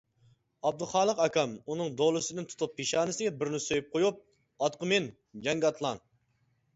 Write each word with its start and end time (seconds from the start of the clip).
ئابدۇخالىق 0.67 1.19
ئاكام 1.25 1.51
ئۇنىڭ 1.73 1.91
دولىسىدىن 1.99 2.47
تۇتۇپ 2.53 2.73
پېشانىسىگە 2.79 3.33
بىرنى 3.41 3.59
سۆيۈپ 3.65 3.91
قويۇپ: 3.97 4.17
-ئاتقا 4.65 4.89
مىن، 4.93 5.11
جەڭگە 5.45 5.71
ئاتلان! 5.71 6.03